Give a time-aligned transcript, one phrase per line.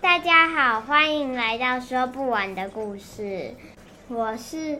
[0.00, 3.52] 大家好，欢迎来到说不完的故事。
[4.06, 4.78] 我是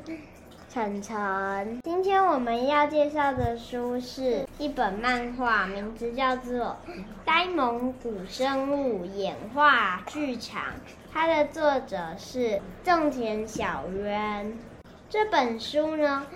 [0.69, 6.55] 晨晨，今天我们要介绍的书是一本漫画，名字叫做
[7.25, 10.63] 《呆萌古生物演化剧场》，
[11.13, 14.57] 它的作者是种田小渊。
[15.11, 16.27] 这本书呢，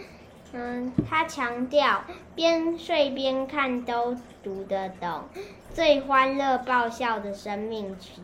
[0.52, 2.02] 嗯，它强调
[2.34, 5.22] 边睡边看都读得懂，
[5.72, 8.20] 最欢乐爆笑的生命曲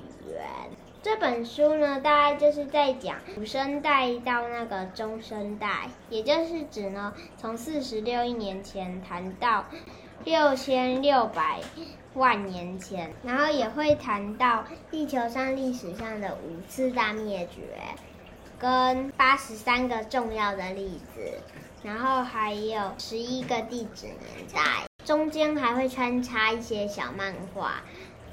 [1.03, 9.65] 这本书呢，大概就是在讲古生代到那个中生代，也就是指呢，从四十六亿年前谈到
[10.25, 11.61] 六千六百
[12.15, 17.63] 万年前，然后也会谈到地球上历史上的五次大灭绝，
[18.59, 21.39] 跟八十三个重要的例子。
[21.85, 24.19] 然后还有十一个地质年
[24.53, 27.83] 代，中间还会穿插一些小漫画。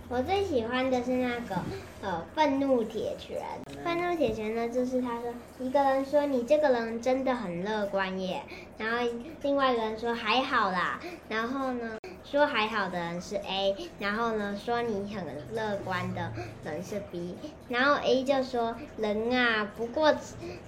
[0.08, 1.56] 我最喜欢的是那个
[2.02, 3.42] 呃，愤怒铁拳。
[3.84, 8.44] 愤怒铁拳呢，就是他说一个人说你这个人真的很乐观耶，
[8.78, 8.98] 然后
[9.42, 16.32] 另外一个人说还好啦，然后呢说还好的人是 A，然后呢说你很乐观的
[16.64, 17.36] 人是 B，
[17.70, 20.14] 然后 A 就说人啊不过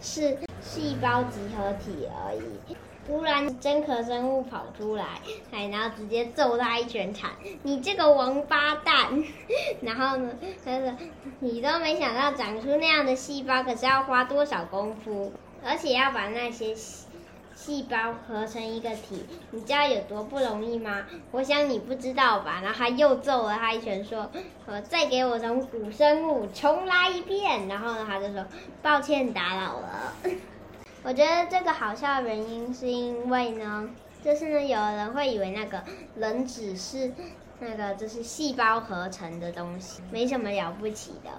[0.02, 0.38] 是。
[0.60, 2.76] 细胞集合体而已。
[3.08, 5.06] 突然，真壳生物跑出来，
[5.52, 7.32] 哎，然后直接揍他一拳，惨！
[7.64, 9.24] 你这个王八蛋！
[9.82, 10.30] 然后呢，
[10.66, 10.94] 他说
[11.40, 15.32] ：“你都没想到长出那样的细胞，可是要花多少功夫？
[15.64, 16.76] 而且要把那些
[17.56, 21.06] 细胞合成一个体，你知道有多不容易吗？
[21.32, 24.30] 我想你不知道吧？”然后他又揍了他一拳，说
[24.68, 28.46] ：“呃，再给我从古生物重来一遍。”然后呢，他就说
[28.84, 30.14] ：“抱歉打扰了。”
[31.08, 33.90] 我觉得这个好笑的原因是因为呢，
[34.22, 35.82] 就是呢，有人会以为那个
[36.18, 37.10] 人只是
[37.62, 41.30] 那个就是细胞合成的东西，没什么了不起的。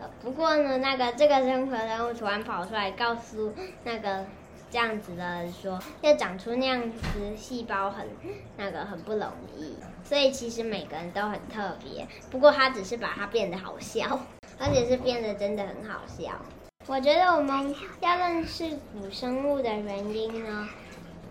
[0.00, 3.54] 呃，不过呢，那个这个真核生物突然跑出来告诉
[3.84, 4.26] 那个
[4.68, 8.08] 这样子的人说，要长出那样子细胞很
[8.56, 12.04] 那个很不容易，所以其实每个人都很特别。
[12.32, 14.18] 不过他只是把它变得好笑，
[14.58, 16.32] 而且是变得真的很好笑。
[16.86, 20.68] 我觉得我们要认识古生物的原因呢，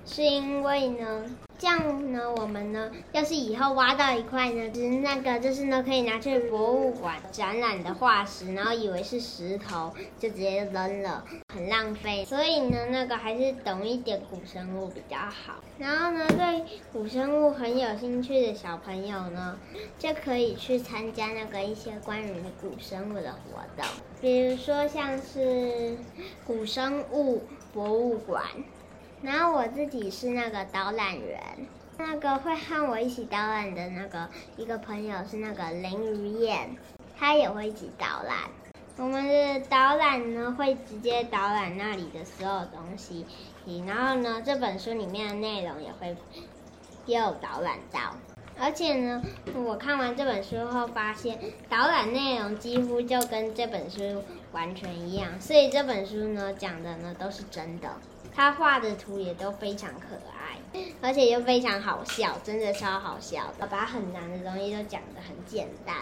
[0.05, 1.23] 是因为呢，
[1.57, 12.25] 这样呢，我们呢，要是以后挖到一块呢，就是那个，就是呢，可以拿去博物馆展览的化石，然后以为是石头，就直接扔了，很浪费。
[12.25, 15.63] 所以呢，那个还是懂一点古生物比较好。
[15.79, 19.57] 然后呢，对古生物很有兴趣的小朋友呢，
[19.97, 23.85] 就可以去参加那个一些关于古生物的活动。
[24.21, 25.95] 比如说像是
[26.45, 27.43] 古生物
[27.73, 28.43] 博物馆，
[29.23, 31.41] 然后我自己是那个导览员，
[31.97, 36.75] 那个会和我一起导览的那个一个朋友是那个林如燕，
[37.17, 38.37] 他也会一起导览。
[38.97, 43.25] 我们的导览呢会直接导览那里的所有东西，
[43.87, 46.15] 然后呢这本书里面的内容也会
[47.05, 48.15] 也有导览到。
[48.59, 49.23] 而且呢，
[49.55, 57.89] 我看完这本书后发现，导览内容几乎就跟这本书完全一样，所以这本书呢讲的呢都是真的，
[58.35, 60.59] 他画的图也都非常可爱，
[61.01, 65.95] 而且又非常好笑，真的超好笑的，把很难的东西都讲得很简单。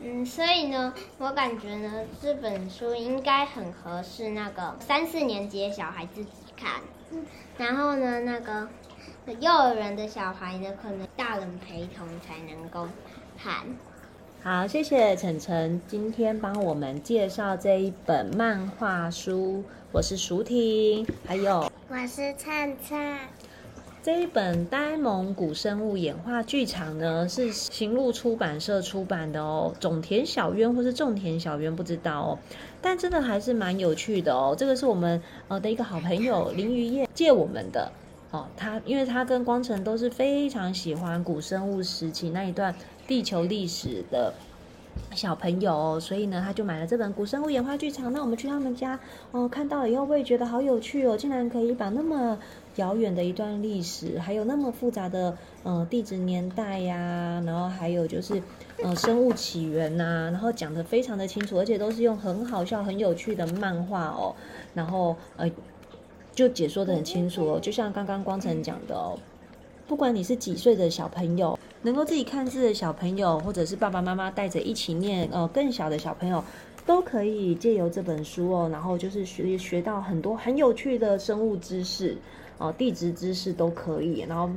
[0.00, 6.82] 嗯，所以呢，我感觉呢这本书应该很合适那个三四年级的小孩自己看，
[7.58, 8.68] 然后呢那个。
[9.40, 12.86] 幼儿园的小孩呢，可能大人陪同才能够
[13.42, 13.64] 看。
[14.44, 19.64] 好，谢谢晨晨今天帮我们介绍这一本漫画书。
[19.90, 23.20] 我是淑婷，还有我是灿灿。
[24.02, 29.72] 这一本《呆萌古生物演化剧场》呢，是行路出版社出版的哦。
[29.80, 32.38] 种田小渊或是种田小渊不知道哦，
[32.82, 34.54] 但真的还是蛮有趣的哦。
[34.54, 37.90] 这个是我们呃的一个好朋友林于燕借我们的。
[38.30, 42.74] 哦，他因为他跟光晨都是非常喜欢古生物时期那一段
[43.06, 44.32] 地球历史的
[45.14, 48.06] 小朋友，所以呢，他就买了这本《古生物演化剧场》。
[48.10, 48.98] 那我们去他们家，
[49.32, 52.38] 哦，看到了以后，我也觉得好有趣哦，竟然可以把那么
[52.76, 58.42] 遥远的一段历史，还有那么复杂的，呃，地质年代呀、然后还有就是，
[58.82, 64.34] 呃，生物起源呐、然后讲得非常的清楚，而且都是用很好笑、很有趣的漫画哦，
[64.74, 65.50] 然后呃，
[66.32, 69.18] 就解说的很清楚哦，就像刚刚光晨讲的哦，
[69.86, 71.58] 不管你是几岁的小朋友。
[71.84, 76.42] 能够自己看字的小朋友，或者是爸爸妈妈带着一起念，呃，更小的小朋友，
[76.86, 82.16] 都可以借由这本书哦，然后就是学学到很多很有趣的生物知识，
[82.58, 84.20] 哦、地质知识都可以。
[84.28, 84.50] 然后，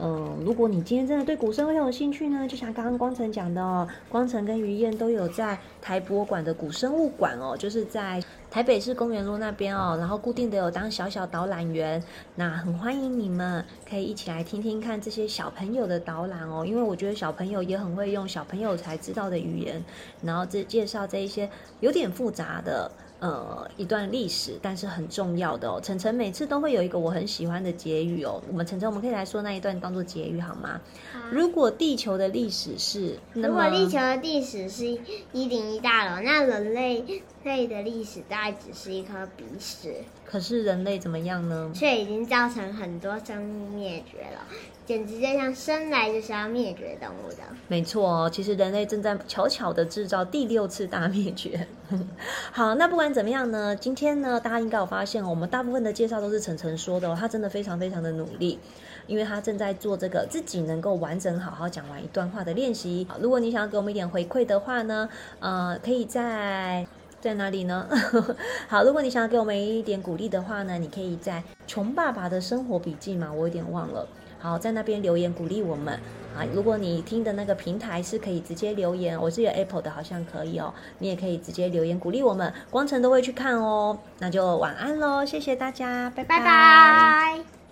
[0.00, 8.22] 嗯、如果你今天真的对古生物很有兴趣呢，就像刚刚光晨讲的哦，光晨跟于燕都有在台博馆的古生物馆哦，就是在。
[8.48, 12.02] 台北市公园路那边哦，然后固定的有当小小导览员，
[12.36, 19.84] 那很欢迎你们可以一起来听听看这些小朋友的导览哦，因为我觉得小朋友也很会用小朋友才知道的语言，
[20.22, 21.50] 然后这介绍这一些
[21.80, 22.90] 有点复杂的。
[23.18, 25.80] 呃，一段历史，但是很重要的哦。
[25.82, 28.42] 晨晨每次都会有一个我很喜欢的结语哦。
[28.48, 30.80] 我们晨晨，我们可以来说那一段当做结语好吗？
[31.14, 34.86] 啊、如果地球的历史是，如果地球的历史是
[35.32, 37.02] 一零一大楼，那人类
[37.46, 39.94] 类的历史大概只是一颗鼻屎。
[40.26, 41.70] 可是人类怎么样呢？
[41.74, 44.42] 却已经造成很多生物灭绝了。
[44.84, 47.38] 简直就像生来就是要灭绝动物的。
[47.66, 51.66] 没错哦，其实人类正在悄悄的制造第六次大灭绝。
[52.52, 58.60] 好，那不管怎么样呢，今天呢，大家应该有发现，我们大部分的介绍都是晨晨说的哦，他真的非常非常的努力，
[59.08, 63.08] 因为他正在做这个自己能够完整好好讲完一段话的练习。
[63.20, 65.08] 如果你想要给我们一点回馈的话呢，
[65.40, 66.86] 呃，可以在
[67.26, 67.88] 在哪里呢？
[68.68, 74.06] 好，如果你想要给我们一点鼓励的话呢，你可以在穷爸爸的生活笔记嘛，我有点忘了。
[74.38, 75.94] 好，在那边留言鼓励我们
[76.36, 76.46] 啊！
[76.54, 80.72] 如果你听的那个平台是可以直接留言，我是有 Apple 的，好像可以哦。
[81.00, 83.98] 你也可以直接留言鼓励我们，光晨都会去看哦。
[84.20, 87.65] 那就晚安喽，谢谢大家，拜拜。